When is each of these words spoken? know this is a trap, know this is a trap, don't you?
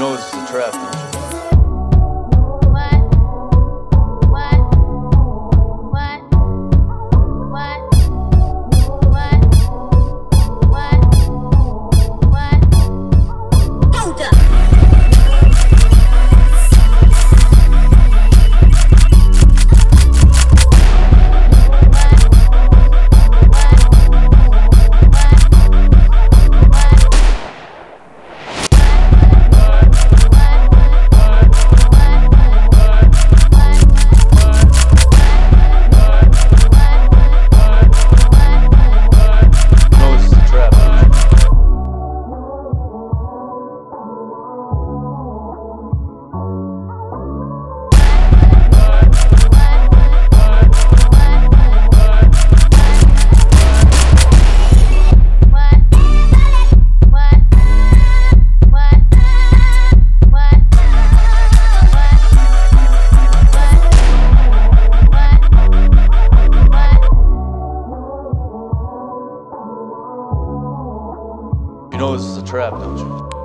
know 0.00 0.16
this 0.16 0.26
is 0.28 0.32
a 0.32 0.46
trap, 0.46 1.09
know 72.00 72.16
this 72.16 72.24
is 72.24 72.38
a 72.38 72.42
trap, 72.42 72.72
don't 72.72 72.96
you? 72.96 73.39